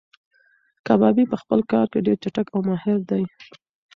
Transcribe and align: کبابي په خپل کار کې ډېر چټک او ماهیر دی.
کبابي 0.87 1.25
په 1.31 1.37
خپل 1.41 1.59
کار 1.71 1.85
کې 1.91 1.99
ډېر 2.05 2.17
چټک 2.23 2.47
او 2.53 2.59
ماهیر 2.67 2.99
دی. 3.09 3.23